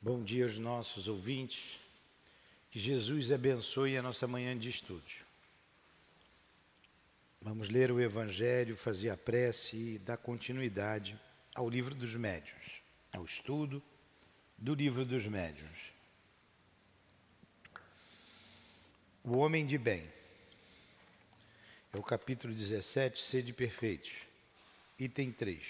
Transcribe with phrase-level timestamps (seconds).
[0.00, 1.80] Bom dia aos nossos ouvintes.
[2.70, 5.24] Que Jesus abençoe a nossa manhã de estudos.
[7.40, 11.18] Vamos ler o Evangelho, fazer a prece e dar continuidade
[11.54, 12.82] ao livro dos médiuns,
[13.12, 13.82] ao estudo
[14.58, 15.92] do livro dos médiuns.
[19.24, 20.06] O homem de bem.
[21.92, 24.12] É o capítulo 17, Sede Perfeitos.
[24.98, 25.66] Item 3.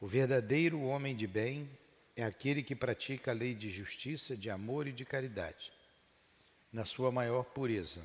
[0.00, 1.68] O verdadeiro homem de bem
[2.14, 5.72] é aquele que pratica a lei de justiça, de amor e de caridade,
[6.72, 8.04] na sua maior pureza.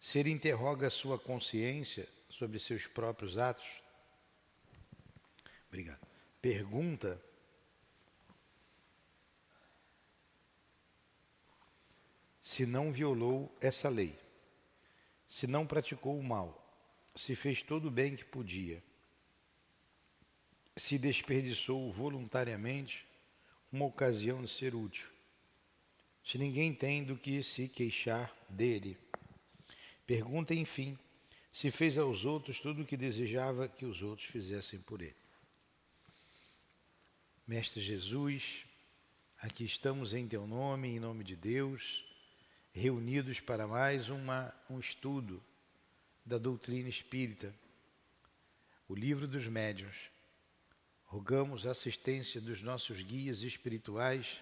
[0.00, 3.66] Se ele interroga a sua consciência sobre seus próprios atos,
[5.68, 6.00] obrigado,
[6.40, 7.20] pergunta
[12.42, 14.18] se não violou essa lei,
[15.28, 16.56] se não praticou o mal,
[17.14, 18.82] se fez todo o bem que podia
[20.80, 23.06] se desperdiçou voluntariamente
[23.70, 25.06] uma ocasião de ser útil.
[26.24, 28.96] Se ninguém tem do que se queixar dele.
[30.06, 30.98] Pergunta, enfim,
[31.52, 35.14] se fez aos outros tudo o que desejava que os outros fizessem por ele.
[37.46, 38.64] Mestre Jesus,
[39.38, 42.06] aqui estamos em teu nome, em nome de Deus,
[42.72, 45.44] reunidos para mais uma, um estudo
[46.24, 47.54] da doutrina espírita,
[48.88, 50.10] o livro dos médiuns
[51.10, 54.40] Rogamos a assistência dos nossos guias espirituais,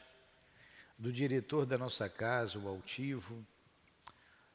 [0.99, 3.43] do diretor da nossa casa, o Altivo,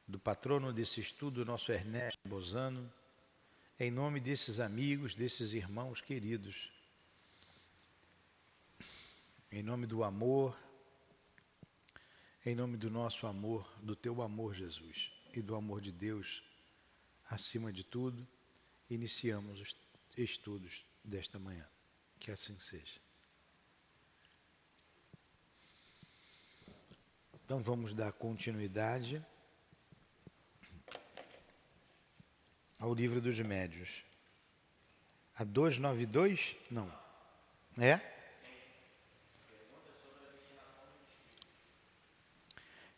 [0.08, 2.88] do patrono desse estudo, nosso Ernesto Bozano,
[3.80, 6.72] em nome desses amigos, desses irmãos queridos,
[9.52, 10.56] em nome do amor,
[12.46, 16.44] em nome do nosso amor, do teu amor, Jesus, e do amor de Deus,
[17.28, 18.28] acima de tudo,
[18.88, 19.76] iniciamos os
[20.16, 21.73] estudos desta manhã.
[22.24, 23.02] Que assim seja.
[27.44, 29.22] Então vamos dar continuidade
[32.80, 34.06] ao livro dos médios.
[35.36, 36.56] A 292?
[36.72, 36.90] Não.
[37.78, 38.00] É?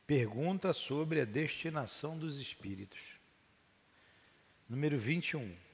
[0.06, 3.02] Pergunta sobre a destinação dos espíritos.
[4.70, 5.65] Número 21.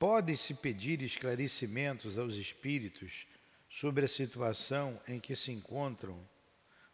[0.00, 3.26] Pode-se pedir esclarecimentos aos espíritos
[3.68, 6.26] sobre a situação em que se encontram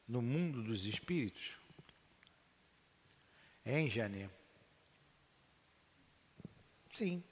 [0.08, 1.56] no mundo dos espíritos?
[3.64, 4.28] Em Jané?
[6.90, 7.22] Sim.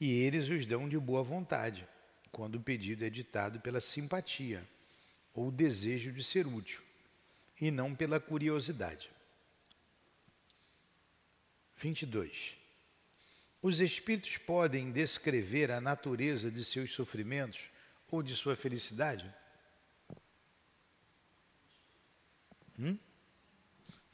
[0.00, 1.84] E eles os dão de boa vontade,
[2.30, 4.64] quando o pedido é ditado pela simpatia
[5.34, 6.80] ou desejo de ser útil,
[7.60, 9.10] e não pela curiosidade.
[11.76, 12.62] 22.
[13.64, 17.70] Os espíritos podem descrever a natureza de seus sofrimentos
[18.10, 19.34] ou de sua felicidade?
[22.78, 22.98] Hum?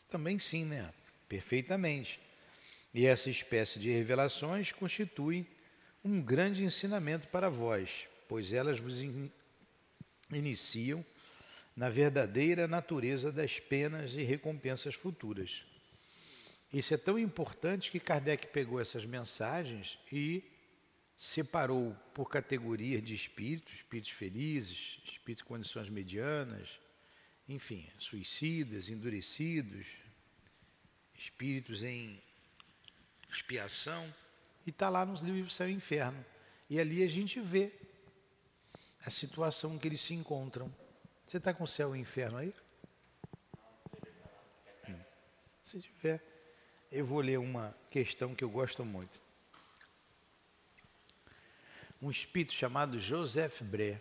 [0.08, 0.94] Também sim, né?
[1.28, 2.20] Perfeitamente.
[2.94, 5.44] E essa espécie de revelações constitui
[6.04, 9.32] um grande ensinamento para vós, pois elas vos in
[10.32, 11.04] iniciam
[11.74, 15.64] na verdadeira natureza das penas e recompensas futuras.
[16.72, 20.44] Isso é tão importante que Kardec pegou essas mensagens e
[21.16, 26.80] separou por categorias de espíritos, espíritos felizes, espíritos em condições medianas,
[27.48, 29.86] enfim, suicidas, endurecidos,
[31.14, 32.22] espíritos em
[33.28, 34.12] expiação,
[34.66, 36.24] e está lá nos livros Céu e Inferno.
[36.68, 37.72] E ali a gente vê
[39.04, 40.72] a situação que eles se encontram.
[41.26, 42.54] Você está com céu e inferno aí?
[44.88, 45.00] Hum.
[45.62, 46.29] Se tiver
[46.90, 49.20] eu vou ler uma questão que eu gosto muito.
[52.02, 54.00] Um espírito chamado Joseph Bré.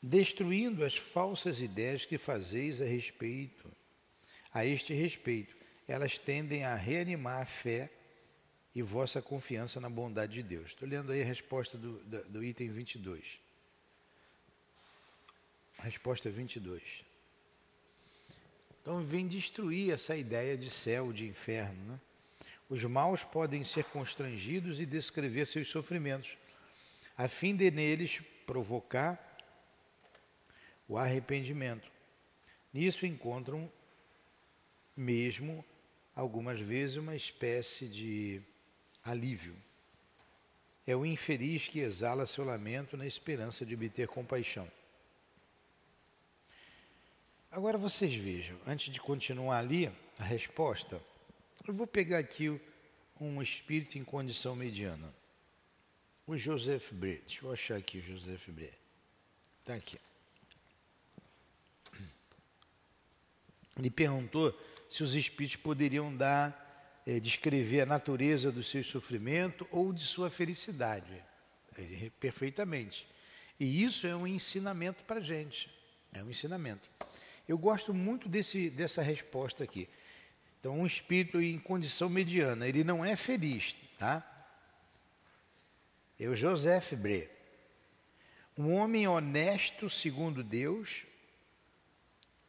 [0.00, 3.70] Destruindo as falsas ideias que fazeis a respeito,
[4.52, 5.56] a este respeito,
[5.86, 7.90] elas tendem a reanimar a fé
[8.74, 10.68] e vossa confiança na bondade de Deus.
[10.68, 13.40] Estou lendo aí a resposta do, do, do item 22.
[15.80, 17.07] Resposta 22.
[18.88, 21.92] Então vem destruir essa ideia de céu, de inferno.
[21.92, 22.00] Né?
[22.70, 26.38] Os maus podem ser constrangidos e descrever seus sofrimentos,
[27.14, 29.36] a fim de neles provocar
[30.88, 31.92] o arrependimento.
[32.72, 33.70] Nisso encontram
[34.96, 35.62] mesmo,
[36.16, 38.40] algumas vezes, uma espécie de
[39.04, 39.54] alívio.
[40.86, 44.66] É o infeliz que exala seu lamento na esperança de obter compaixão.
[47.50, 51.00] Agora vocês vejam, antes de continuar ali a resposta,
[51.66, 52.60] eu vou pegar aqui
[53.18, 55.12] um espírito em condição mediana.
[56.26, 57.20] o Joseph Bré.
[57.26, 58.70] Deixa eu achar aqui o Joseph Bré.
[59.60, 59.98] Está aqui.
[63.78, 64.58] Ele perguntou
[64.90, 70.28] se os espíritos poderiam dar, é, descrever a natureza do seu sofrimento ou de sua
[70.30, 71.24] felicidade.
[72.20, 73.08] Perfeitamente.
[73.58, 75.70] E isso é um ensinamento para a gente.
[76.12, 76.90] É um ensinamento.
[77.48, 79.88] Eu gosto muito desse, dessa resposta aqui.
[80.60, 84.22] Então, um espírito em condição mediana, ele não é feliz, tá?
[86.20, 87.30] É o Joseph Bré.
[88.56, 91.06] Um homem honesto segundo Deus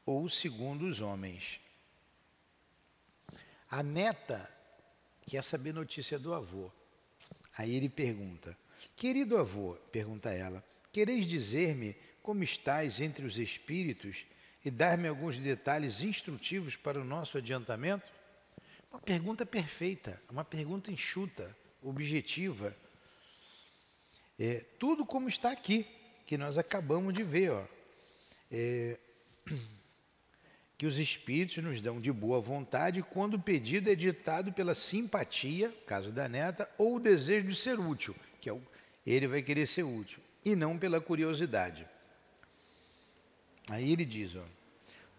[0.06, 1.62] ou segundo os homens.
[3.70, 4.52] A neta
[5.22, 6.72] quer saber notícia do avô.
[7.56, 8.58] Aí ele pergunta:
[8.96, 14.26] Querido avô, pergunta ela, quereis dizer-me como estais entre os espíritos
[14.64, 18.12] e dar-me alguns detalhes instrutivos para o nosso adiantamento?
[18.92, 22.76] Uma pergunta perfeita, uma pergunta enxuta, objetiva.
[24.38, 25.86] É, tudo como está aqui,
[26.26, 27.52] que nós acabamos de ver.
[27.52, 27.66] Ó.
[28.52, 28.98] É,
[30.78, 35.76] que os espíritos nos dão de boa vontade quando o pedido é ditado pela simpatia,
[35.86, 38.62] caso da neta, ou o desejo de ser útil, que é o,
[39.06, 41.86] ele vai querer ser útil, e não pela curiosidade.
[43.70, 44.44] Aí ele diz, ó,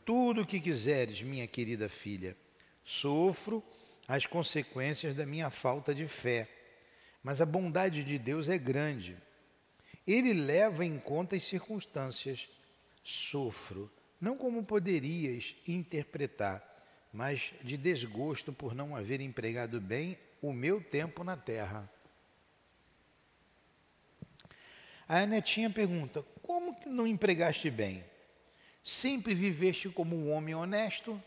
[0.04, 2.36] tudo o que quiseres, minha querida filha,
[2.84, 3.62] sofro
[4.08, 6.48] as consequências da minha falta de fé,
[7.22, 9.16] mas a bondade de Deus é grande.
[10.04, 12.48] Ele leva em conta as circunstâncias.
[13.04, 16.60] Sofro, não como poderias interpretar,
[17.12, 21.88] mas de desgosto por não haver empregado bem o meu tempo na terra.
[25.06, 28.09] A netinha pergunta: Como que não empregaste bem?
[28.82, 31.22] Sempre viveste como um homem honesto?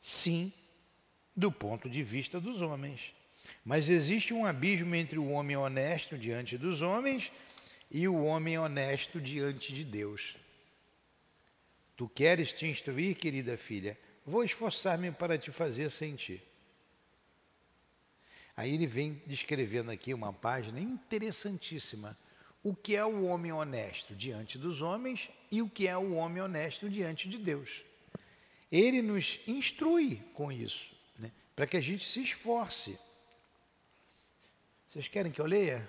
[0.00, 0.52] Sim,
[1.36, 3.14] do ponto de vista dos homens.
[3.64, 7.30] Mas existe um abismo entre o homem honesto diante dos homens
[7.90, 10.36] e o homem honesto diante de Deus.
[11.96, 13.98] Tu queres te instruir, querida filha?
[14.24, 16.42] Vou esforçar-me para te fazer sentir.
[18.56, 22.16] Aí ele vem descrevendo aqui uma página interessantíssima
[22.62, 26.42] o que é o homem honesto diante dos homens e o que é o homem
[26.42, 27.82] honesto diante de Deus.
[28.70, 32.98] Ele nos instrui com isso, né, para que a gente se esforce.
[34.88, 35.88] Vocês querem que eu leia?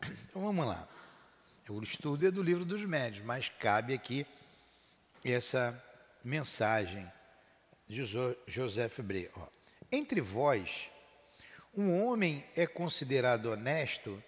[0.28, 0.88] Então vamos lá.
[1.68, 4.26] O estudo é do livro dos médios, mas cabe aqui
[5.24, 5.80] essa
[6.24, 7.06] mensagem
[7.86, 8.02] de
[8.46, 9.30] José Bré.
[9.92, 10.90] Entre vós,
[11.74, 14.22] um homem é considerado honesto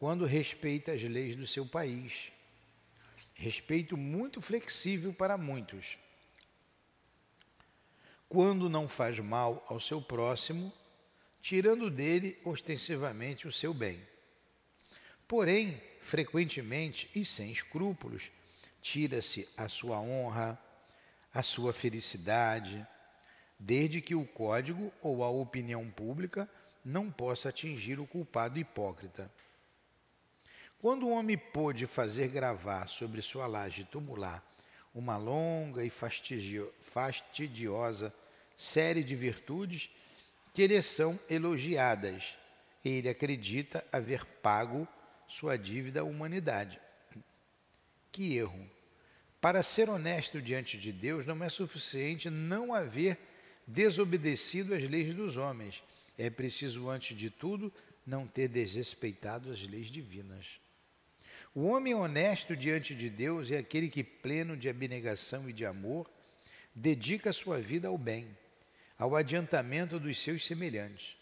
[0.00, 2.32] quando respeita as leis do seu país.
[3.34, 5.98] Respeito muito flexível para muitos.
[8.26, 10.72] Quando não faz mal ao seu próximo,
[11.42, 14.00] tirando dele ostensivamente o seu bem.
[15.28, 18.30] Porém, frequentemente e sem escrúpulos,
[18.80, 20.58] tira-se a sua honra,
[21.32, 22.86] a sua felicidade,
[23.58, 26.48] desde que o código ou a opinião pública
[26.82, 29.30] não possa atingir o culpado hipócrita.
[30.80, 34.42] Quando o homem pôde fazer gravar sobre sua laje tumular
[34.94, 38.14] uma longa e fastidiosa
[38.56, 39.90] série de virtudes
[40.54, 42.38] que lhe são elogiadas,
[42.82, 44.88] ele acredita haver pago
[45.28, 46.80] sua dívida à humanidade.
[48.10, 48.66] Que erro!
[49.38, 53.18] Para ser honesto diante de Deus, não é suficiente não haver
[53.66, 55.84] desobedecido às leis dos homens.
[56.18, 57.72] É preciso, antes de tudo,
[58.06, 60.58] não ter desrespeitado as leis divinas.
[61.52, 66.08] O homem honesto diante de Deus é aquele que, pleno de abnegação e de amor,
[66.72, 68.28] dedica sua vida ao bem,
[68.96, 71.16] ao adiantamento dos seus semelhantes.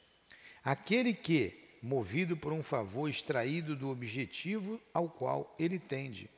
[0.63, 6.29] Aquele que, movido por um favor extraído do objetivo ao qual ele tende,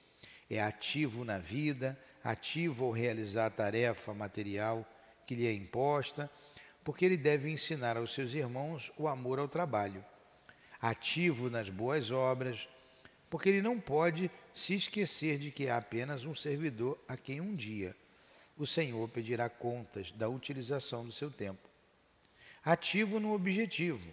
[0.49, 4.87] é ativo na vida, ativo ao realizar a tarefa material
[5.26, 6.30] que lhe é imposta,
[6.85, 10.04] porque ele deve ensinar aos seus irmãos o amor ao trabalho.
[10.80, 12.68] Ativo nas boas obras,
[13.30, 17.54] porque ele não pode se esquecer de que há apenas um servidor a quem um
[17.54, 17.96] dia
[18.58, 21.66] o Senhor pedirá contas da utilização do seu tempo.
[22.62, 24.10] Ativo no objetivo,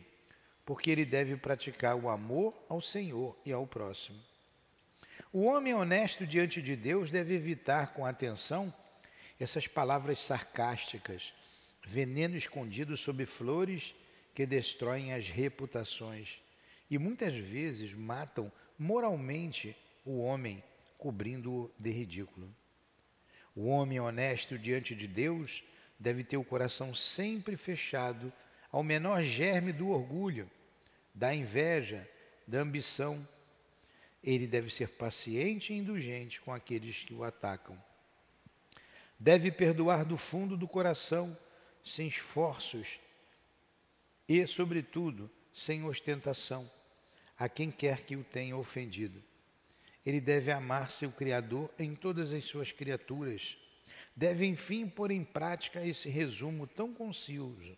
[0.65, 4.17] porque ele deve praticar o amor ao Senhor e ao próximo.
[5.33, 8.73] O homem honesto diante de Deus deve evitar com atenção
[9.37, 11.33] essas palavras sarcásticas,
[11.85, 13.93] veneno escondido sob flores
[14.33, 16.41] que destroem as reputações
[16.89, 20.63] e muitas vezes matam moralmente o homem,
[20.97, 22.53] cobrindo-o de ridículo.
[23.55, 25.63] O homem honesto diante de Deus
[25.99, 28.31] deve ter o coração sempre fechado
[28.71, 30.49] ao menor germe do orgulho,
[31.13, 32.07] da inveja,
[32.45, 33.27] da ambição.
[34.23, 37.81] Ele deve ser paciente e indulgente com aqueles que o atacam.
[39.19, 41.35] Deve perdoar do fundo do coração,
[41.83, 42.99] sem esforços
[44.27, 46.69] e, sobretudo, sem ostentação,
[47.37, 49.23] a quem quer que o tenha ofendido.
[50.05, 53.57] Ele deve amar seu Criador em todas as suas criaturas.
[54.15, 57.77] Deve, enfim, pôr em prática esse resumo tão conciso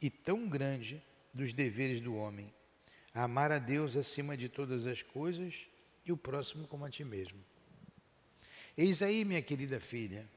[0.00, 2.52] e tão grande dos deveres do homem:
[3.14, 5.66] amar a Deus acima de todas as coisas
[6.04, 7.38] e o próximo como a ti mesmo.
[8.76, 10.28] Eis aí, minha querida filha,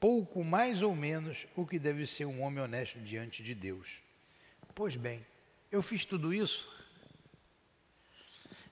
[0.00, 4.00] pouco mais ou menos o que deve ser um homem honesto diante de Deus.
[4.74, 5.24] Pois bem,
[5.70, 6.77] eu fiz tudo isso.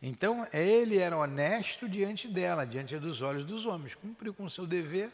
[0.02, 4.66] Então, ele era honesto diante dela, diante dos olhos dos homens, cumpriu com o seu
[4.66, 5.10] dever,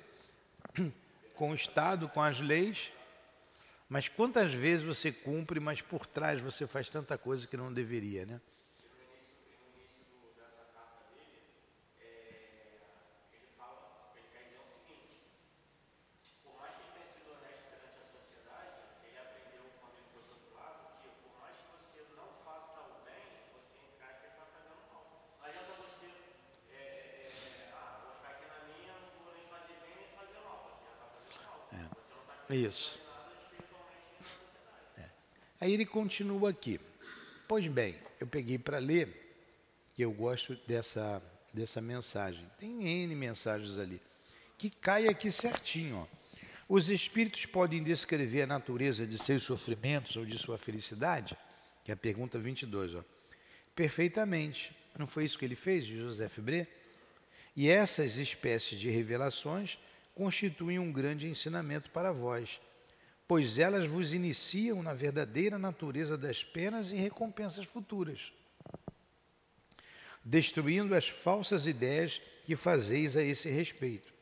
[1.34, 2.92] com o Estado, com as leis.
[3.88, 8.26] Mas quantas vezes você cumpre, mas por trás você faz tanta coisa que não deveria,
[8.26, 8.40] né?
[32.72, 32.98] Isso.
[34.96, 35.04] É.
[35.60, 36.80] Aí ele continua aqui.
[37.46, 39.36] Pois bem, eu peguei para ler,
[39.94, 42.50] que eu gosto dessa, dessa mensagem.
[42.58, 44.00] Tem N mensagens ali.
[44.56, 45.98] Que cai aqui certinho.
[45.98, 46.06] Ó.
[46.66, 51.36] Os espíritos podem descrever a natureza de seus sofrimentos ou de sua felicidade?
[51.84, 52.94] Que é a pergunta 22.
[52.94, 53.04] Ó.
[53.76, 54.74] Perfeitamente.
[54.98, 56.66] Não foi isso que ele fez, José Bré?
[57.54, 59.78] E essas espécies de revelações
[60.14, 62.60] constituem um grande ensinamento para vós,
[63.26, 68.32] pois elas vos iniciam na verdadeira natureza das penas e recompensas futuras,
[70.24, 74.12] destruindo as falsas ideias que fazeis a esse respeito.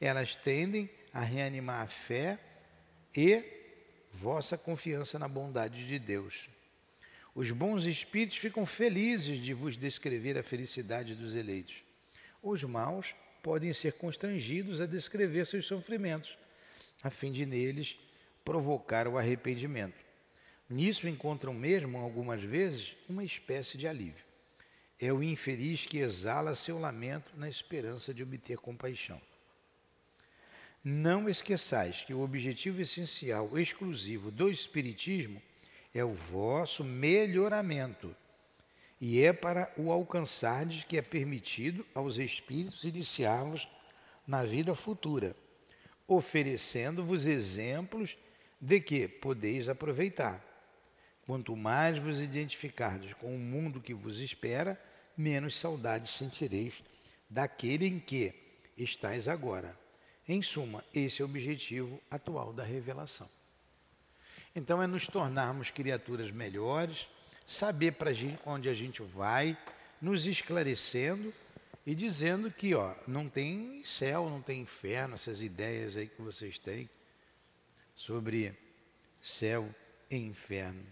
[0.00, 2.38] Elas tendem a reanimar a fé
[3.14, 3.42] e
[4.12, 6.48] vossa confiança na bondade de Deus.
[7.34, 11.84] Os bons espíritos ficam felizes de vos descrever a felicidade dos eleitos.
[12.42, 13.14] Os maus
[13.48, 16.36] podem ser constrangidos a descrever seus sofrimentos,
[17.02, 17.98] a fim de neles
[18.44, 20.04] provocar o arrependimento.
[20.68, 24.22] Nisso encontram mesmo, algumas vezes, uma espécie de alívio.
[25.00, 29.18] É o infeliz que exala seu lamento na esperança de obter compaixão.
[30.84, 35.40] Não esqueçais que o objetivo essencial, exclusivo do Espiritismo
[35.94, 38.14] é o vosso melhoramento
[39.00, 43.68] e é para o alcançardes que é permitido aos espíritos iniciar-vos
[44.26, 45.36] na vida futura,
[46.06, 48.16] oferecendo-vos exemplos
[48.60, 50.44] de que podeis aproveitar.
[51.24, 54.80] Quanto mais vos identificardes com o mundo que vos espera,
[55.16, 56.82] menos saudade sentireis
[57.28, 58.32] daquele em que
[58.76, 59.78] estáis agora.
[60.26, 63.28] Em suma, esse é o objetivo atual da revelação.
[64.54, 67.08] Então, é nos tornarmos criaturas melhores
[67.48, 68.10] saber para
[68.44, 69.56] onde a gente vai,
[70.02, 71.32] nos esclarecendo
[71.86, 76.58] e dizendo que ó, não tem céu, não tem inferno, essas ideias aí que vocês
[76.58, 76.90] têm
[77.94, 78.54] sobre
[79.18, 79.74] céu
[80.10, 80.84] e inferno.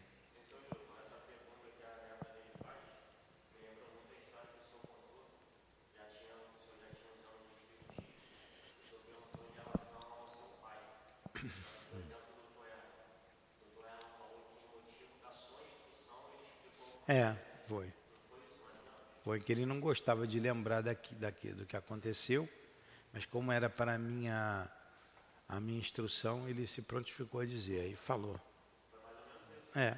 [17.17, 17.35] É,
[17.67, 17.91] foi.
[19.25, 22.47] Foi que ele não gostava de lembrar daqui, daqui, do que aconteceu,
[23.11, 24.71] mas como era para a minha,
[25.49, 28.39] a minha instrução, ele se prontificou a dizer, aí falou.
[29.75, 29.97] É.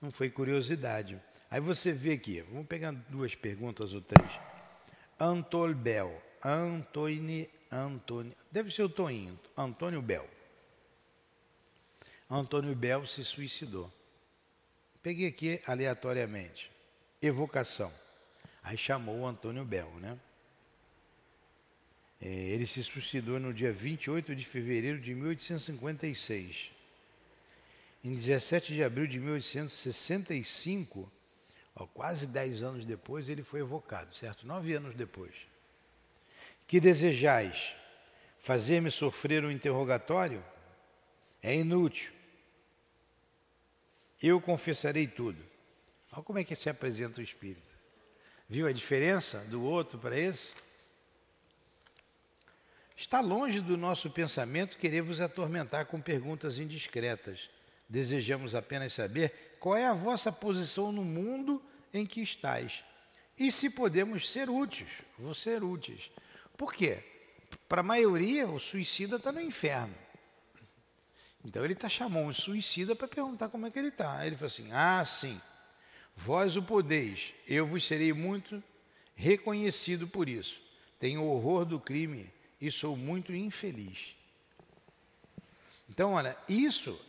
[0.00, 1.20] Não foi curiosidade.
[1.50, 4.30] Aí você vê aqui, vamos pegar duas perguntas ou três.
[5.18, 6.22] Antônio Bel.
[6.42, 10.26] Antônio, Antônio, deve ser o Toninho, Antônio Bel.
[12.30, 13.92] Antônio Bel se suicidou.
[15.02, 16.70] Peguei aqui aleatoriamente.
[17.22, 17.92] Evocação.
[18.62, 20.18] Aí chamou o Antônio Bel, né?
[22.20, 26.70] É, ele se suicidou no dia 28 de fevereiro de 1856.
[28.04, 31.10] Em 17 de abril de 1865,
[31.74, 34.46] ó, quase 10 anos depois, ele foi evocado, certo?
[34.46, 35.32] Nove anos depois.
[36.66, 37.74] Que desejais?
[38.38, 40.44] Fazer-me sofrer um interrogatório?
[41.42, 42.19] É inútil
[44.22, 45.42] eu confessarei tudo.
[46.12, 47.70] Olha como é que se apresenta o Espírito.
[48.48, 50.54] Viu a diferença do outro para esse?
[52.96, 57.48] Está longe do nosso pensamento querer vos atormentar com perguntas indiscretas.
[57.88, 61.62] Desejamos apenas saber qual é a vossa posição no mundo
[61.94, 62.84] em que estáis
[63.38, 64.90] e se podemos ser úteis.
[65.18, 66.10] Vou ser úteis.
[66.58, 67.02] Por quê?
[67.66, 69.94] Para a maioria, o suicida está no inferno.
[71.44, 74.26] Então ele está chamando um suicida para perguntar como é que ele está.
[74.26, 75.40] Ele falou assim: Ah, sim,
[76.14, 78.62] vós o podeis, eu vos serei muito
[79.14, 80.60] reconhecido por isso.
[80.98, 82.30] Tenho horror do crime
[82.60, 84.16] e sou muito infeliz.
[85.88, 87.00] Então, olha, isso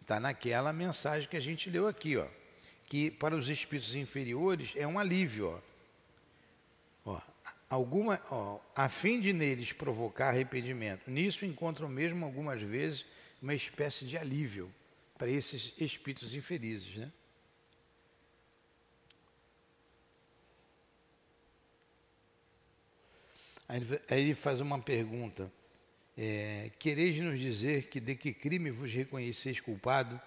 [0.00, 2.26] está naquela mensagem que a gente leu aqui, ó,
[2.86, 5.60] que para os espíritos inferiores é um alívio,
[7.04, 7.12] ó.
[7.12, 7.20] ó
[7.68, 11.08] alguma, ó, a fim de neles provocar arrependimento.
[11.08, 13.04] Nisso encontram mesmo algumas vezes
[13.40, 14.72] uma espécie de alívio
[15.16, 17.12] para esses espíritos infelizes, né?
[23.68, 25.50] Aí ele faz uma pergunta:
[26.18, 30.20] é, Quereis nos dizer que de que crime vos reconheceis culpado?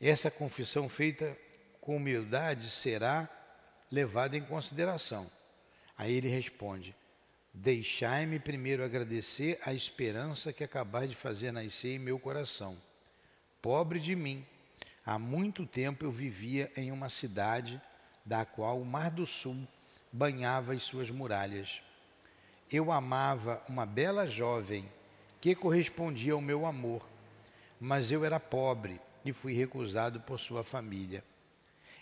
[0.00, 1.38] Essa confissão feita
[1.80, 3.28] com humildade será
[3.90, 5.30] levada em consideração.
[5.96, 6.92] Aí ele responde:
[7.52, 12.76] Deixai-me primeiro agradecer a esperança que acabais de fazer nascer em meu coração.
[13.60, 14.46] Pobre de mim,
[15.04, 17.80] há muito tempo eu vivia em uma cidade
[18.24, 19.66] da qual o Mar do Sul
[20.12, 21.82] banhava as suas muralhas.
[22.70, 24.88] Eu amava uma bela jovem
[25.40, 27.04] que correspondia ao meu amor,
[27.80, 31.24] mas eu era pobre e fui recusado por sua família.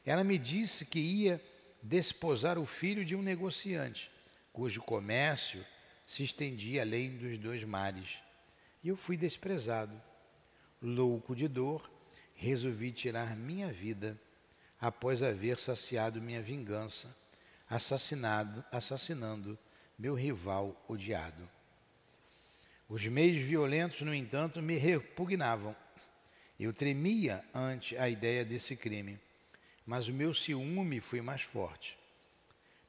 [0.05, 1.43] Ela me disse que ia
[1.83, 4.11] desposar o filho de um negociante
[4.59, 5.65] cujo comércio
[6.05, 8.21] se estendia além dos dois mares.
[8.83, 10.03] E eu fui desprezado.
[10.83, 11.89] Louco de dor,
[12.35, 14.21] resolvi tirar minha vida
[14.81, 17.17] após haver saciado minha vingança,
[17.71, 19.57] assassinado, assassinando
[19.97, 21.49] meu rival odiado.
[22.89, 25.77] Os meios violentos, no entanto, me repugnavam.
[26.59, 29.21] Eu tremia ante a ideia desse crime,
[29.87, 31.97] mas o meu ciúme foi mais forte.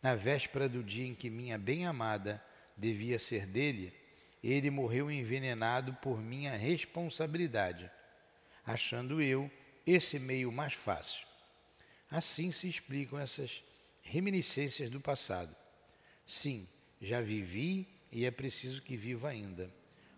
[0.01, 2.43] Na véspera do dia em que minha bem-amada
[2.77, 3.93] devia ser dele,
[4.43, 7.91] ele morreu envenenado por minha responsabilidade,
[8.65, 9.51] achando eu
[9.85, 11.27] esse meio mais fácil.
[12.09, 13.63] Assim se explicam essas
[14.01, 15.55] reminiscências do passado.
[16.25, 16.67] Sim,
[17.01, 19.69] já vivi e é preciso que viva ainda.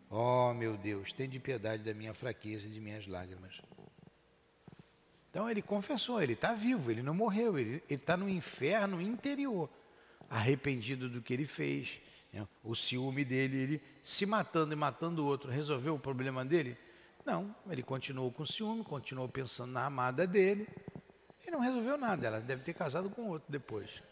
[0.10, 3.62] Oh, meu Deus, tem de piedade da minha fraqueza e de minhas lágrimas.
[5.32, 9.70] Então ele confessou, ele está vivo, ele não morreu, ele está no inferno interior,
[10.30, 12.02] arrependido do que ele fez.
[12.34, 12.46] Né?
[12.62, 16.78] O ciúme dele, ele se matando e matando o outro, resolveu o problema dele?
[17.26, 20.67] Não, ele continuou com ciúme, continuou pensando na amada dele
[21.48, 22.28] e não resolveu nada.
[22.28, 24.04] Ela deve ter casado com outro depois.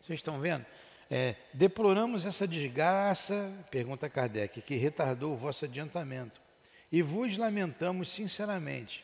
[0.00, 0.66] Vocês estão vendo?
[1.08, 6.40] É, deploramos essa desgraça, pergunta Kardec, que retardou o vosso adiantamento
[6.92, 9.02] e vos lamentamos sinceramente.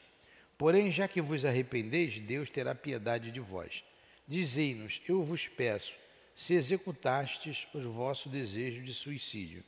[0.58, 3.82] Porém, já que vos arrependeis, Deus terá piedade de vós.
[4.26, 5.94] Dizei-nos, eu vos peço,
[6.36, 9.64] se executastes os vosso desejo de suicídio.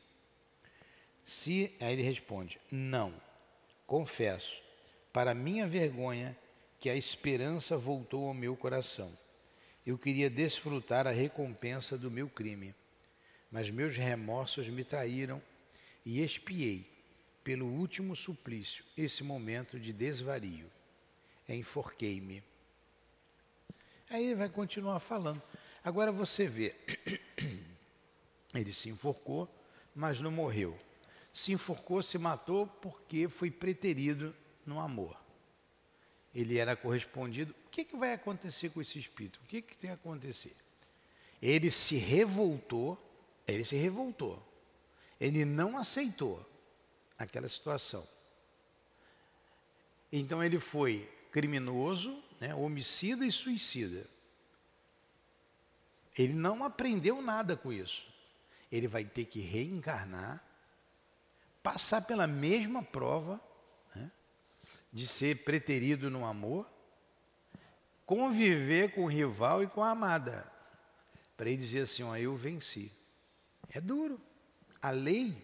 [1.24, 3.14] Se, aí ele responde, não,
[3.86, 4.60] confesso,
[5.12, 6.36] para minha vergonha,
[6.78, 9.16] que a esperança voltou ao meu coração.
[9.86, 12.74] Eu queria desfrutar a recompensa do meu crime,
[13.50, 15.40] mas meus remorsos me traíram
[16.04, 16.89] e expiei
[17.50, 20.70] pelo último suplício, esse momento de desvario.
[21.48, 22.44] Enforquei-me.
[24.08, 25.42] Aí ele vai continuar falando.
[25.82, 26.76] Agora você vê,
[28.54, 29.52] ele se enforcou,
[29.92, 30.78] mas não morreu.
[31.32, 34.32] Se enforcou, se matou porque foi preterido
[34.64, 35.20] no amor.
[36.32, 37.52] Ele era correspondido.
[37.66, 39.40] O que, que vai acontecer com esse espírito?
[39.42, 40.54] O que, que tem a acontecer?
[41.42, 42.96] Ele se revoltou,
[43.44, 44.40] ele se revoltou.
[45.18, 46.48] Ele não aceitou
[47.20, 48.06] aquela situação.
[50.10, 54.06] Então ele foi criminoso, né, homicida e suicida.
[56.16, 58.08] Ele não aprendeu nada com isso.
[58.72, 60.42] Ele vai ter que reencarnar,
[61.62, 63.40] passar pela mesma prova
[63.94, 64.10] né,
[64.92, 66.68] de ser preterido no amor,
[68.06, 70.50] conviver com o rival e com a amada,
[71.36, 72.90] para ele dizer assim: ó, eu venci.
[73.68, 74.20] É duro.
[74.82, 75.36] A lei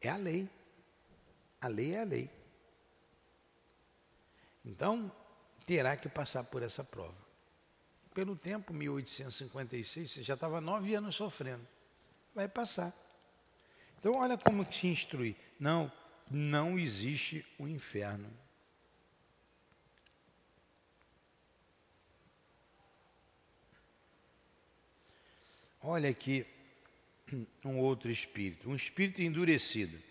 [0.00, 0.48] é a lei.
[1.60, 2.30] A lei é a lei.
[4.64, 5.10] Então,
[5.66, 7.16] terá que passar por essa prova.
[8.14, 11.66] Pelo tempo, 1856, você já estava nove anos sofrendo.
[12.34, 12.92] Vai passar.
[13.98, 15.36] Então, olha como se instrui.
[15.58, 15.90] Não,
[16.30, 18.30] não existe o inferno.
[25.80, 26.46] Olha aqui
[27.64, 30.07] um outro espírito, um espírito endurecido.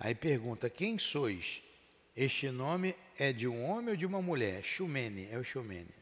[0.00, 1.62] Aí pergunta: Quem sois?
[2.16, 4.64] Este nome é de um homem ou de uma mulher?
[4.64, 5.94] Xumene, é o Xumene.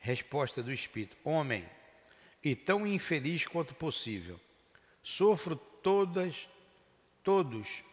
[0.00, 1.64] Resposta do espírito: Homem,
[2.42, 4.40] e tão infeliz quanto possível.
[5.04, 6.48] Sofro todas,
[7.22, 7.84] todos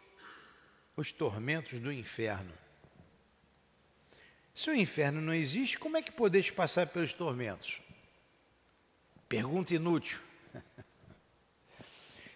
[0.97, 2.53] os tormentos do inferno.
[4.53, 7.81] Se o inferno não existe, como é que podeis passar pelos tormentos?
[9.29, 10.19] Pergunta inútil.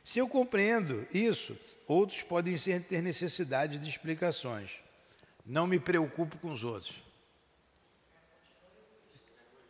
[0.03, 4.71] Se eu compreendo isso, outros podem ter necessidade de explicações.
[5.45, 7.04] Não me preocupo com os outros.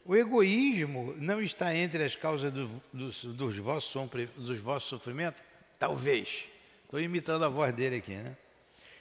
[0.06, 5.42] O egoísmo não está entre as causas do, dos, vossos, dos vossos sofrimentos?
[5.80, 6.48] Talvez.
[6.84, 8.38] Estou imitando a voz dele aqui, né?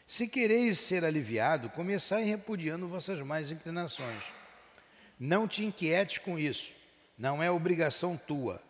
[0.06, 4.22] Se quereis ser aliviado, começai repudiando vossas más inclinações.
[5.20, 6.72] Não te inquietes com isso.
[7.18, 8.60] Não é obrigação tua.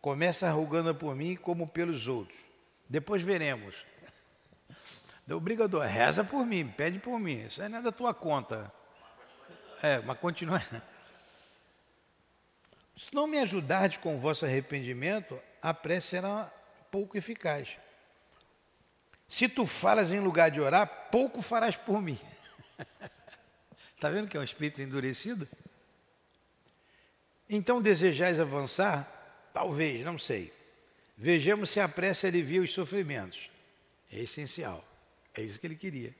[0.00, 2.38] Começa rogando por mim como pelos outros.
[2.88, 3.84] Depois veremos.
[5.30, 7.44] Do obrigador, reza por mim, pede por mim.
[7.44, 8.68] Isso aí não é da tua conta.
[9.80, 10.60] É, mas continua.
[12.96, 16.52] Se não me ajudardes com o vosso arrependimento, a prece será
[16.90, 17.78] pouco eficaz.
[19.28, 22.18] Se tu falas em lugar de orar, pouco farás por mim.
[23.94, 25.46] Está vendo que é um espírito endurecido?
[27.48, 29.08] Então desejais avançar?
[29.54, 30.52] Talvez, não sei.
[31.16, 33.48] Vejamos se a prece alivia os sofrimentos.
[34.10, 34.89] É essencial.
[35.34, 36.14] É isso que ele queria.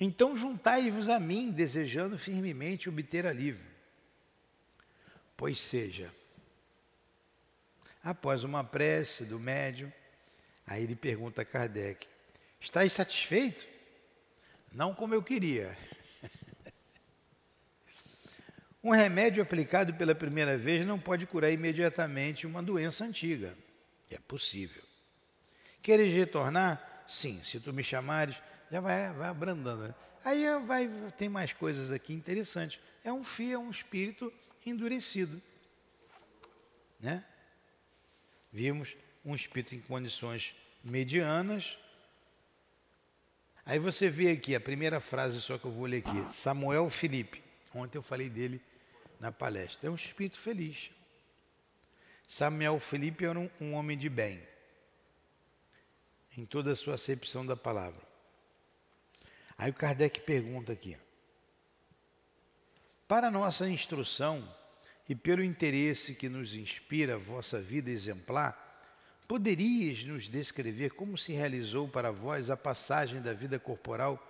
[0.00, 3.68] Então juntai-vos a mim, desejando firmemente obter alívio.
[5.36, 6.12] Pois seja,
[8.02, 9.92] após uma prece do médium,
[10.70, 12.06] Aí ele pergunta a Kardec:
[12.60, 13.66] Estás satisfeito?
[14.72, 15.76] Não como eu queria.
[18.82, 23.54] Um remédio aplicado pela primeira vez não pode curar imediatamente uma doença antiga.
[24.08, 24.82] É possível.
[25.82, 26.89] Queres retornar?
[27.10, 29.82] Sim, se tu me chamares, já vai, vai abrandando.
[29.82, 29.94] Né?
[30.24, 32.80] Aí vai, tem mais coisas aqui interessantes.
[33.02, 34.32] É um fio, é um espírito
[34.64, 35.42] endurecido.
[37.00, 37.24] Né?
[38.52, 38.94] Vimos
[39.24, 41.76] um espírito em condições medianas.
[43.66, 46.32] Aí você vê aqui a primeira frase só que eu vou ler aqui.
[46.32, 47.42] Samuel Felipe.
[47.74, 48.62] Ontem eu falei dele
[49.18, 49.88] na palestra.
[49.88, 50.92] É um espírito feliz.
[52.28, 54.40] Samuel Felipe era um, um homem de bem.
[56.36, 58.02] Em toda a sua acepção da palavra.
[59.58, 60.96] Aí o Kardec pergunta aqui.
[63.06, 64.48] Para nossa instrução
[65.08, 68.70] e pelo interesse que nos inspira a vossa vida exemplar,
[69.30, 74.20] Poderias nos descrever como se realizou para vós a passagem da vida corporal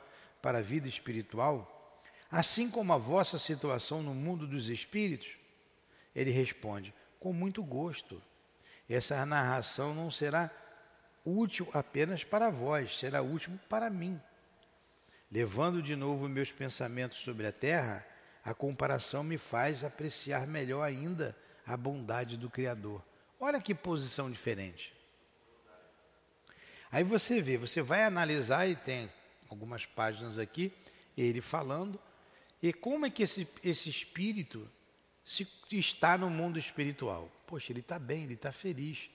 [0.43, 5.39] para a vida espiritual, assim como a vossa situação no mundo dos espíritos?
[6.15, 8.23] Ele responde: Com muito gosto.
[8.87, 10.51] Essa narração não será
[11.25, 14.21] útil apenas para vós, será útil para mim.
[15.31, 18.07] Levando de novo meus pensamentos sobre a terra,
[18.45, 23.05] a comparação me faz apreciar melhor ainda a bondade do Criador.
[23.39, 24.93] Olha que posição diferente.
[26.91, 29.11] Aí você vê, você vai analisar e tem
[29.49, 30.73] algumas páginas aqui,
[31.17, 32.01] ele falando,
[32.63, 34.69] e como é que esse, esse espírito
[35.25, 37.31] se, está no mundo espiritual?
[37.47, 39.09] Poxa, ele está bem, ele está feliz.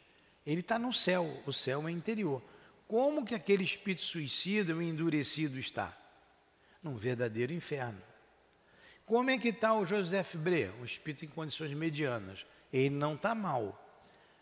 [0.46, 2.42] Ele está no céu, o céu é interior.
[2.88, 5.98] Como que aquele espírito suicida, o endurecido, está?
[6.84, 8.02] Num verdadeiro inferno.
[9.06, 12.46] Como é que está o Joseph Bré, um espírito em condições medianas?
[12.72, 13.80] Ele não está mal,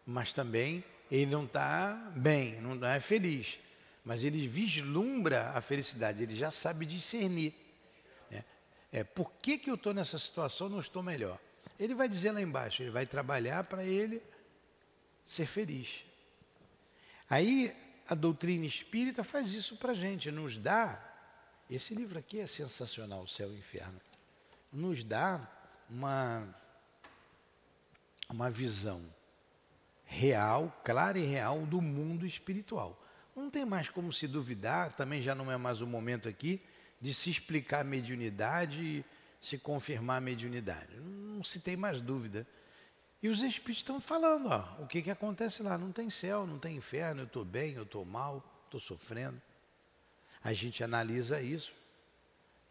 [0.05, 3.59] mas também ele não está bem, não é feliz.
[4.03, 7.53] Mas ele vislumbra a felicidade, ele já sabe discernir.
[8.29, 8.43] Né?
[8.91, 11.39] É, por que, que eu estou nessa situação não estou melhor?
[11.79, 14.21] Ele vai dizer lá embaixo, ele vai trabalhar para ele
[15.23, 16.03] ser feliz.
[17.29, 17.75] Aí
[18.07, 21.01] a doutrina espírita faz isso para a gente, nos dá.
[21.69, 23.99] Esse livro aqui é sensacional, O Céu e o Inferno.
[24.71, 25.49] Nos dá
[25.89, 26.47] uma,
[28.29, 29.01] uma visão
[30.05, 32.99] real, clara e real do mundo espiritual.
[33.35, 36.61] Não tem mais como se duvidar, também já não é mais o momento aqui
[37.01, 39.05] de se explicar a mediunidade e
[39.41, 40.95] se confirmar a mediunidade.
[40.97, 42.45] Não se tem mais dúvida.
[43.23, 45.77] E os espíritos estão falando, ó, o que, que acontece lá?
[45.77, 49.41] Não tem céu, não tem inferno, eu estou bem, eu estou mal, estou sofrendo.
[50.43, 51.73] A gente analisa isso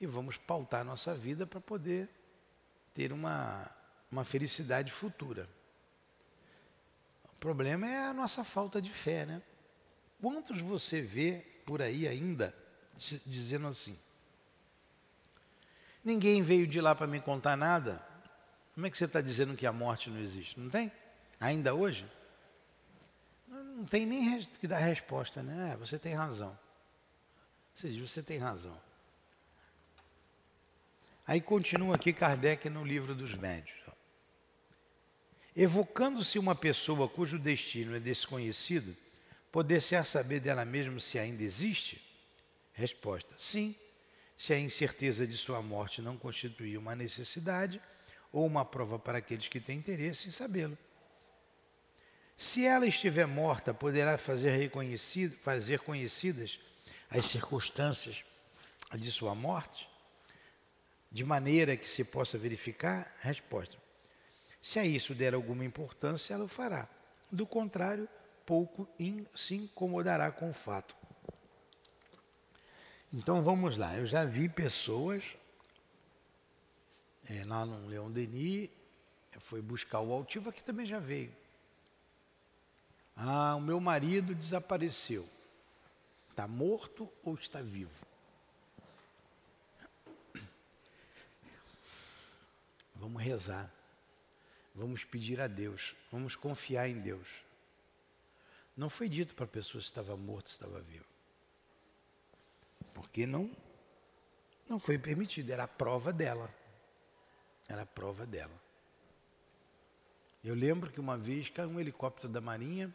[0.00, 2.08] e vamos pautar nossa vida para poder
[2.94, 3.68] ter uma,
[4.10, 5.48] uma felicidade futura
[7.42, 9.42] problema é a nossa falta de fé, né?
[10.20, 12.54] Quantos você vê por aí ainda
[13.26, 13.98] dizendo assim?
[16.04, 18.00] Ninguém veio de lá para me contar nada,
[18.74, 20.58] Como é que você está dizendo que a morte não existe?
[20.58, 20.90] Não tem?
[21.38, 22.06] Ainda hoje?
[23.48, 25.72] Não tem nem que dar resposta, né?
[25.72, 26.58] É, você tem razão.
[27.74, 28.78] Você diz, você tem razão.
[31.26, 33.76] Aí continua aqui Kardec no livro dos médios.
[35.54, 38.96] Evocando-se uma pessoa cujo destino é desconhecido,
[39.50, 42.02] poder-se saber dela mesma se ainda existe?
[42.72, 43.76] Resposta: sim,
[44.37, 47.80] se a incerteza de sua morte não constituir uma necessidade
[48.33, 50.77] ou uma prova para aqueles que têm interesse em sabê-lo.
[52.37, 56.59] Se ela estiver morta, poderá fazer, reconhecido, fazer conhecidas
[57.11, 58.25] as circunstâncias
[58.95, 59.88] de sua morte,
[61.11, 63.14] de maneira que se possa verificar?
[63.21, 63.77] Resposta:
[64.62, 66.88] se a isso der alguma importância, ela o fará.
[67.31, 68.09] Do contrário,
[68.47, 68.88] pouco
[69.35, 70.97] se incomodará com o fato.
[73.12, 75.23] Então vamos lá, eu já vi pessoas
[77.28, 78.70] é, lá no Leão Denis,
[79.38, 81.35] foi buscar o altivo, aqui também já veio.
[83.16, 85.28] Ah, o meu marido desapareceu.
[86.30, 88.06] Está morto ou está vivo?
[92.94, 93.70] Vamos rezar.
[94.74, 97.28] Vamos pedir a Deus, vamos confiar em Deus.
[98.74, 101.04] Não foi dito para a pessoa se estava morto, se estava vivo.
[102.94, 103.50] Porque não,
[104.66, 106.52] não foi permitido, era a prova dela.
[107.72, 108.61] Era a prova dela.
[110.44, 112.94] Eu lembro que uma vez caiu um helicóptero da Marinha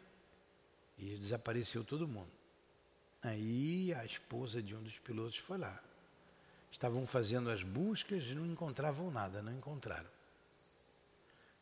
[0.96, 2.30] e desapareceu todo mundo.
[3.22, 5.82] Aí a esposa de um dos pilotos foi lá.
[6.70, 10.08] Estavam fazendo as buscas e não encontravam nada, não encontraram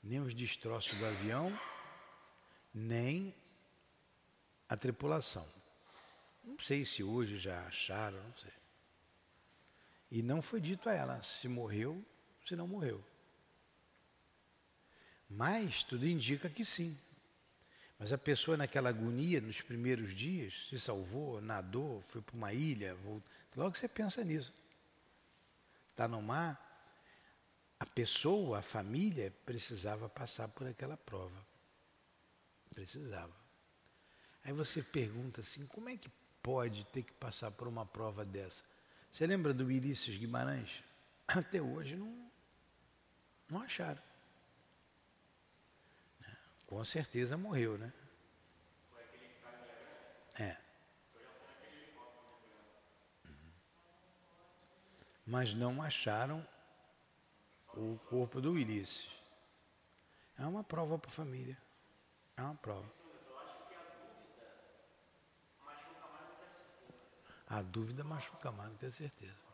[0.06, 1.52] nem os destroços do avião,
[2.72, 3.34] nem
[4.68, 5.46] a tripulação.
[6.44, 8.52] Não sei se hoje já acharam, não sei.
[10.10, 12.04] E não foi dito a ela se morreu,
[12.46, 13.02] se não morreu.
[15.28, 16.96] Mas tudo indica que sim.
[17.98, 22.94] Mas a pessoa naquela agonia, nos primeiros dias, se salvou, nadou, foi para uma ilha,
[22.96, 23.32] voltou.
[23.56, 24.52] logo você pensa nisso.
[25.88, 26.62] Está no mar,
[27.80, 31.44] a pessoa, a família, precisava passar por aquela prova.
[32.70, 33.34] Precisava.
[34.44, 36.10] Aí você pergunta assim, como é que
[36.42, 38.62] pode ter que passar por uma prova dessa?
[39.10, 40.84] Você lembra do Ulisses Guimarães?
[41.26, 42.30] Até hoje não,
[43.48, 44.02] não acharam.
[46.66, 47.92] Com certeza morreu, né?
[50.38, 50.56] É.
[55.24, 56.46] Mas não acharam
[57.74, 59.08] o corpo do Ulisses.
[60.38, 61.56] É uma prova para a família.
[62.36, 62.88] É uma prova.
[67.48, 69.45] A dúvida machuca mais do que a certeza.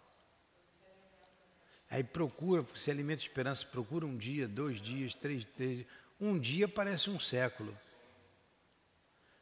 [1.92, 5.85] Aí procura, porque se alimenta de esperança, procura um dia, dois dias, três, três.
[6.18, 7.78] Um dia parece um século.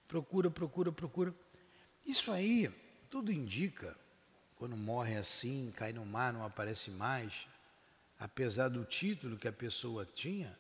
[0.09, 1.33] Procura, procura, procura.
[2.05, 2.69] Isso aí,
[3.09, 3.97] tudo indica,
[4.57, 7.47] quando morre assim, cai no mar, não aparece mais,
[8.19, 10.59] apesar do título que a pessoa tinha,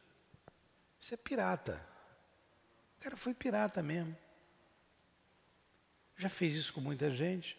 [1.01, 1.85] isso é pirata.
[2.99, 4.17] O cara foi pirata mesmo.
[6.17, 7.59] Já fez isso com muita gente.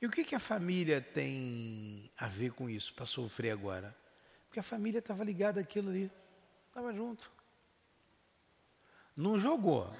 [0.00, 3.96] E o que, que a família tem a ver com isso, para sofrer agora?
[4.46, 6.10] Porque a família estava ligada àquilo ali,
[6.68, 7.30] estava junto.
[9.16, 9.92] Não jogou,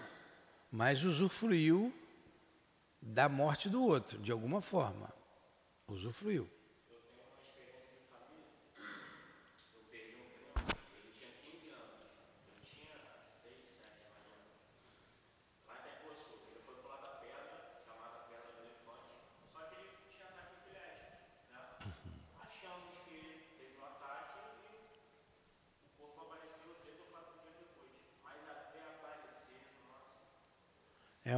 [0.71, 1.93] mas usufruiu
[3.03, 5.13] da morte do outro, de alguma forma.
[5.89, 6.49] Usufruiu.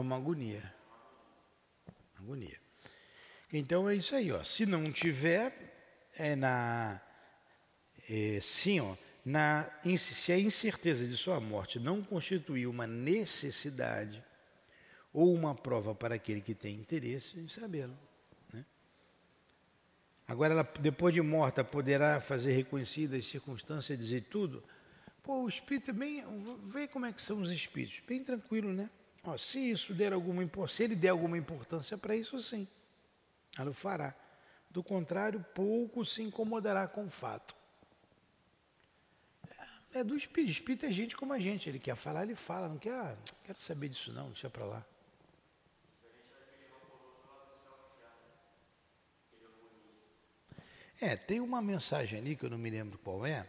[0.00, 0.74] Uma agonia.
[2.18, 2.58] Agonia.
[3.52, 4.42] Então é isso aí, ó.
[4.44, 7.00] Se não tiver, é na.
[8.08, 8.96] É, sim, ó.
[9.24, 14.24] Na, se a incerteza de sua morte não constituir uma necessidade
[15.12, 17.96] ou uma prova para aquele que tem interesse em sabê-lo.
[18.52, 18.64] Né?
[20.26, 24.62] Agora, ela, depois de morta, poderá fazer reconhecidas as circunstâncias, dizer tudo.
[25.22, 26.24] Pô, o espírito é bem.
[26.64, 28.00] Vê como é que são os espíritos.
[28.06, 28.88] Bem tranquilo, né?
[29.38, 32.66] Se isso der alguma se ele der alguma importância para isso, sim,
[33.58, 34.14] ela o fará.
[34.70, 37.54] Do contrário, pouco se incomodará com o fato.
[39.92, 40.52] É, é do espírito.
[40.52, 41.68] Espírito é gente como a gente.
[41.68, 42.68] Ele quer falar, ele fala.
[42.68, 44.86] Não quer, ah, não quero saber disso não, deixa para lá.
[51.00, 53.48] É, tem uma mensagem ali que eu não me lembro qual é,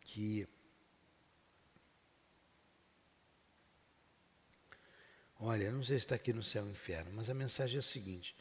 [0.00, 0.46] que
[5.44, 7.82] Olha, não sei se está aqui no céu ou inferno, mas a mensagem é a
[7.82, 8.36] seguinte: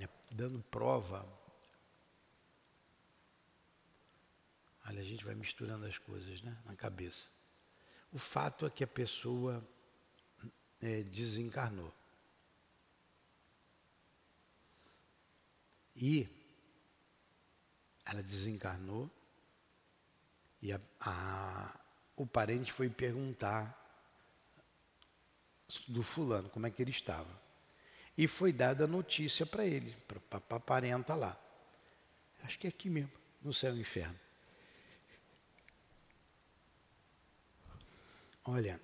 [0.00, 1.28] é dando prova.
[4.86, 7.28] Olha, a gente vai misturando as coisas né, na cabeça.
[8.10, 9.62] O fato é que a pessoa
[10.80, 11.92] é, desencarnou.
[15.94, 16.26] E
[18.06, 19.10] ela desencarnou
[20.62, 21.78] e a, a,
[22.16, 23.83] o parente foi perguntar
[25.88, 27.42] do fulano, como é que ele estava.
[28.16, 31.38] E foi dada a notícia para ele, para a parenta lá.
[32.42, 34.18] Acho que é aqui mesmo, no céu e inferno.
[38.44, 38.80] Olha,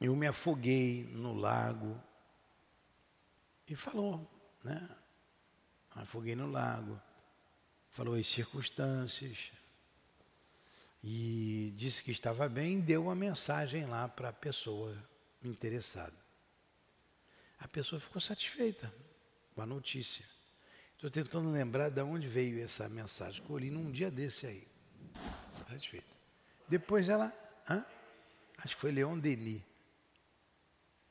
[0.00, 2.00] eu me afoguei no lago
[3.68, 4.28] e falou,
[4.62, 4.88] né?
[5.94, 7.00] Afoguei no lago,
[7.90, 9.52] falou as circunstâncias
[11.02, 14.96] e disse que estava bem e deu uma mensagem lá para a pessoa
[15.48, 16.16] interessado.
[17.58, 18.92] A pessoa ficou satisfeita
[19.54, 20.24] com a notícia.
[20.94, 23.42] Estou tentando lembrar de onde veio essa mensagem.
[23.42, 24.66] Que eu li num dia desse aí.
[25.68, 26.14] Satisfeita.
[26.68, 27.32] Depois ela.
[27.68, 27.84] Hã?
[28.58, 29.62] Acho que foi Leon Denis.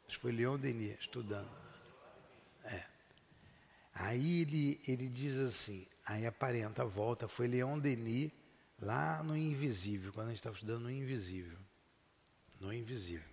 [0.08, 1.50] Acho que foi Leon Denis, estudando.
[2.64, 2.86] É.
[3.96, 8.32] Aí ele, ele diz assim, aí aparenta, volta, foi Leon Denis
[8.80, 11.58] lá no Invisível, quando a gente estava estudando no Invisível.
[12.60, 13.33] No Invisível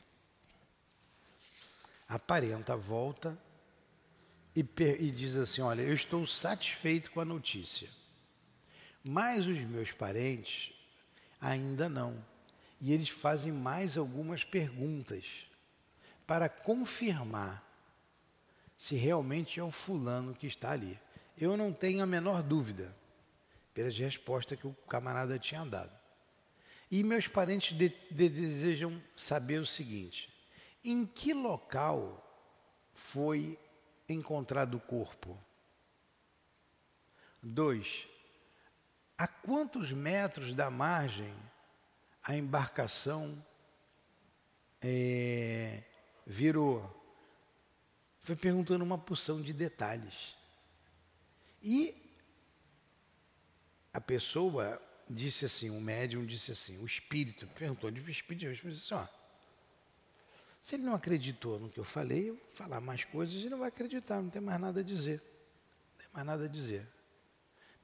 [2.10, 3.38] aparenta volta
[4.54, 4.66] e,
[4.98, 7.88] e diz assim: Olha, eu estou satisfeito com a notícia,
[9.04, 10.74] mas os meus parentes
[11.40, 12.22] ainda não.
[12.80, 15.46] E eles fazem mais algumas perguntas
[16.26, 17.64] para confirmar
[18.76, 20.98] se realmente é o fulano que está ali.
[21.38, 22.94] Eu não tenho a menor dúvida
[23.72, 25.92] pelas respostas que o camarada tinha dado.
[26.90, 30.28] E meus parentes de, de, desejam saber o seguinte:
[30.82, 32.26] em que local
[32.94, 33.58] foi
[34.08, 35.38] encontrado o corpo?
[37.42, 38.06] Dois,
[39.16, 41.34] a quantos metros da margem
[42.22, 43.44] a embarcação
[44.80, 45.82] é,
[46.26, 46.96] virou?
[48.20, 50.36] Foi perguntando uma porção de detalhes.
[51.62, 51.94] E
[53.92, 58.76] a pessoa disse assim, o médium disse assim, o espírito, perguntou de espírito, o espírito
[58.76, 59.19] disse assim, ó,
[60.60, 63.58] se ele não acreditou no que eu falei, eu vou falar mais coisas e não
[63.58, 65.22] vai acreditar, não tem mais nada a dizer.
[65.92, 66.82] Não tem mais nada a dizer.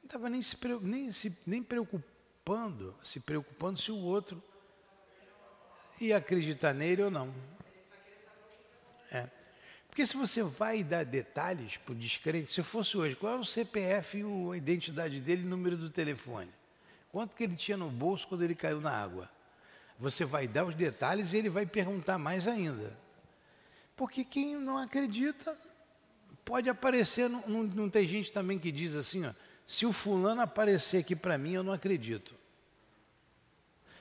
[0.03, 4.43] Não estava nem se, nem se nem preocupando, se preocupando se o outro
[6.01, 7.35] ia acreditar nele ou não.
[9.11, 9.29] É.
[9.89, 13.45] Porque se você vai dar detalhes para o descrente, se fosse hoje, qual é o
[13.45, 16.53] CPF, a identidade dele e o número do telefone?
[17.09, 19.31] Quanto que ele tinha no bolso quando ele caiu na água?
[19.99, 22.97] Você vai dar os detalhes e ele vai perguntar mais ainda.
[23.97, 25.57] Porque quem não acredita
[26.45, 29.33] pode aparecer, não, não, não tem gente também que diz assim, ó,
[29.67, 32.35] se o fulano aparecer aqui para mim, eu não acredito.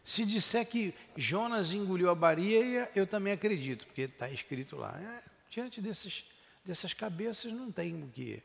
[0.04, 4.96] Se disser que Jonas engoliu a Baria, eu também acredito, porque está escrito lá.
[5.02, 6.24] É, diante desses,
[6.64, 8.44] dessas cabeças não tem o que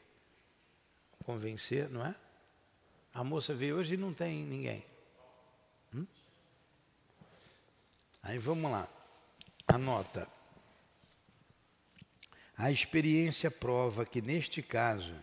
[1.23, 2.15] convencer, não é?
[3.13, 4.83] A moça veio hoje e não tem ninguém.
[5.95, 6.07] Hum?
[8.23, 8.89] Aí vamos lá.
[9.67, 10.29] Anota.
[12.57, 15.15] A experiência prova que, neste caso,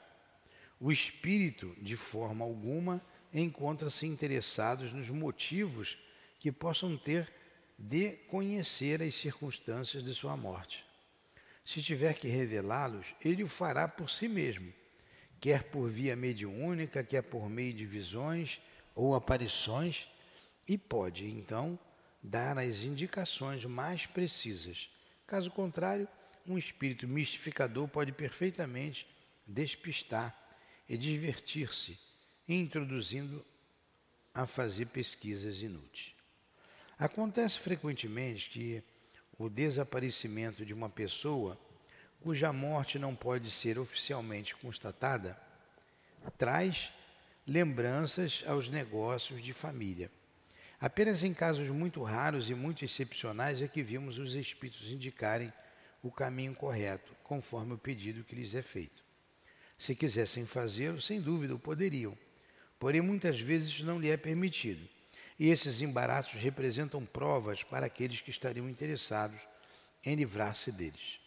[0.79, 3.01] o espírito, de forma alguma,
[3.33, 5.97] encontra-se interessado nos motivos
[6.39, 7.31] que possam ter
[7.77, 10.83] de conhecer as circunstâncias de sua morte.
[11.63, 14.73] Se tiver que revelá-los, ele o fará por si mesmo,
[15.39, 18.59] quer por via mediúnica, quer por meio de visões
[18.95, 20.07] ou aparições,
[20.67, 21.77] e pode, então,
[22.27, 24.89] dar as indicações mais precisas.
[25.25, 26.07] Caso contrário,
[26.45, 29.07] um espírito mistificador pode perfeitamente
[29.45, 30.35] despistar
[30.87, 31.97] e divertir-se,
[32.47, 33.43] introduzindo
[34.33, 36.13] a fazer pesquisas inúteis.
[36.99, 38.83] Acontece frequentemente que
[39.37, 41.59] o desaparecimento de uma pessoa
[42.21, 45.39] cuja morte não pode ser oficialmente constatada
[46.37, 46.91] traz
[47.45, 50.11] lembranças aos negócios de família
[50.79, 55.51] Apenas em casos muito raros e muito excepcionais é que vimos os espíritos indicarem
[56.03, 59.03] o caminho correto, conforme o pedido que lhes é feito.
[59.77, 62.15] Se quisessem fazê-lo, sem dúvida o poderiam,
[62.79, 64.87] porém muitas vezes não lhe é permitido.
[65.39, 69.39] E esses embaraços representam provas para aqueles que estariam interessados
[70.03, 71.19] em livrar-se deles.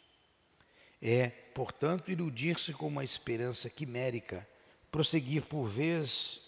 [1.02, 4.46] É, portanto, iludir-se com uma esperança quimérica,
[4.90, 6.40] prosseguir por vez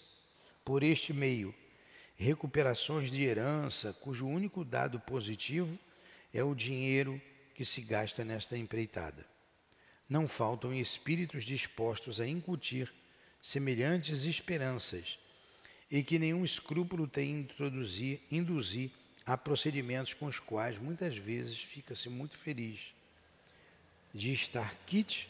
[0.63, 1.53] por este meio,
[2.23, 5.77] recuperações de herança, cujo único dado positivo
[6.33, 7.21] é o dinheiro
[7.53, 9.25] que se gasta nesta empreitada.
[10.09, 12.91] Não faltam espíritos dispostos a incutir
[13.41, 15.19] semelhantes esperanças
[15.91, 18.89] e que nenhum escrúpulo tem em introduzir, induzir
[19.25, 22.93] a procedimentos com os quais muitas vezes fica-se muito feliz
[24.13, 25.29] de estar kit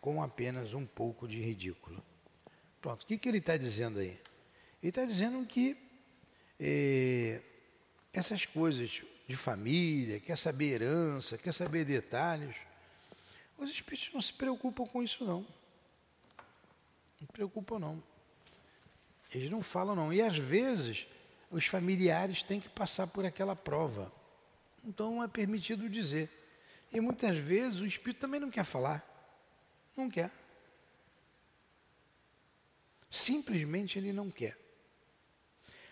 [0.00, 2.02] com apenas um pouco de ridículo.
[2.80, 4.18] Pronto, o que, que ele está dizendo aí?
[4.82, 5.87] Ele está dizendo que
[6.58, 7.40] eh,
[8.12, 12.56] essas coisas de família, quer saber herança, quer saber detalhes,
[13.58, 15.40] os espíritos não se preocupam com isso não.
[17.20, 18.02] Não se preocupam não.
[19.34, 20.12] Eles não falam não.
[20.12, 21.06] E às vezes
[21.50, 24.12] os familiares têm que passar por aquela prova.
[24.84, 26.30] Então não é permitido dizer.
[26.92, 29.04] E muitas vezes o espírito também não quer falar.
[29.96, 30.30] Não quer.
[33.10, 34.56] Simplesmente ele não quer.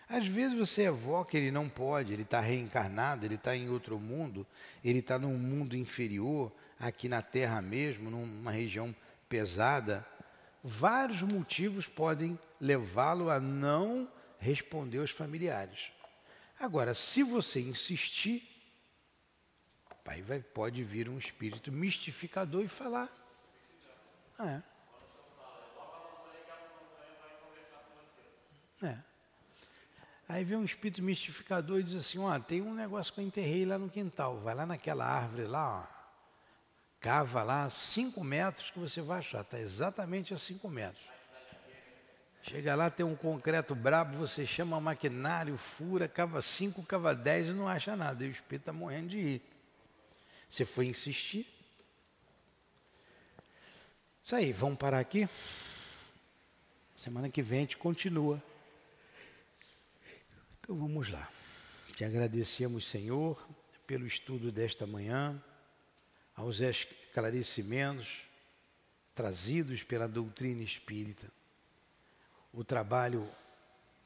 [0.09, 4.47] Às vezes você evoca, ele não pode, ele está reencarnado, ele está em outro mundo,
[4.83, 8.95] ele está num mundo inferior, aqui na Terra mesmo, numa região
[9.27, 10.05] pesada.
[10.63, 15.91] Vários motivos podem levá-lo a não responder aos familiares.
[16.59, 18.47] Agora, se você insistir,
[20.03, 23.09] pai vai, pode vir um espírito mistificador e falar.
[24.39, 24.61] É.
[28.85, 29.06] É.
[30.29, 33.65] Aí vem um espírito mistificador e diz assim, ó, tem um negócio que eu enterrei
[33.65, 35.97] lá no quintal, vai lá naquela árvore lá, ó,
[36.99, 41.05] cava lá cinco metros que você vai achar, está exatamente a cinco metros.
[42.41, 47.51] Chega lá, tem um concreto brabo, você chama maquinário, fura, cava cinco, cava dez e
[47.51, 48.23] não acha nada.
[48.23, 49.41] E o espírito está morrendo de ir.
[50.47, 51.45] Você foi insistir.
[54.23, 55.27] Isso aí, vamos parar aqui?
[56.95, 58.41] Semana que vem a gente continua.
[60.67, 61.31] Então vamos lá.
[61.95, 63.41] Te agradecemos, Senhor,
[63.87, 65.41] pelo estudo desta manhã,
[66.35, 68.23] aos esclarecimentos
[69.15, 71.31] trazidos pela doutrina espírita,
[72.51, 73.25] o trabalho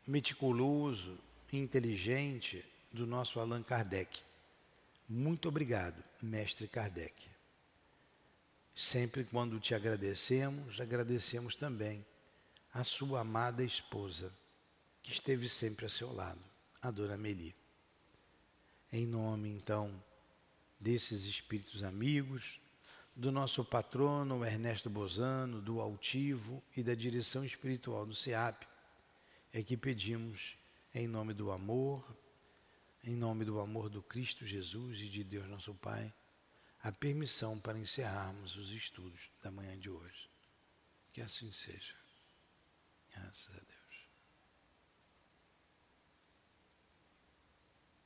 [0.06, 1.18] meticuloso
[1.52, 4.22] e inteligente do nosso Allan Kardec.
[5.10, 7.28] Muito obrigado, mestre Kardec.
[8.76, 12.06] Sempre quando te agradecemos, agradecemos também
[12.72, 14.32] a sua amada esposa,
[15.02, 16.51] que esteve sempre a seu lado
[16.82, 17.56] a dona Meli.
[18.92, 20.04] Em nome, então,
[20.80, 22.60] desses espíritos amigos,
[23.16, 28.66] do nosso patrono Ernesto Bozano, do Altivo e da direção espiritual do SEAP,
[29.54, 30.58] é que pedimos,
[30.94, 32.04] em nome do amor,
[33.04, 36.14] em nome do amor do Cristo Jesus e de Deus nosso Pai,
[36.84, 40.30] a permissão para encerrarmos os estudos da manhã de hoje.
[41.14, 41.94] Que assim seja.
[43.14, 43.81] Graças a Deus.